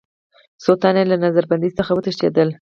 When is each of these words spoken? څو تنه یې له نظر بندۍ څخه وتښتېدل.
څو 0.63 0.71
تنه 0.81 0.99
یې 1.03 1.09
له 1.11 1.17
نظر 1.25 1.43
بندۍ 1.51 1.71
څخه 1.77 1.91
وتښتېدل. 1.93 2.49